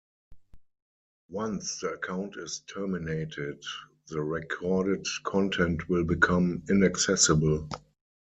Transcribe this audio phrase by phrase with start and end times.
[1.29, 3.63] Once the account is terminated,
[4.07, 7.69] the recorded content will become inaccessible.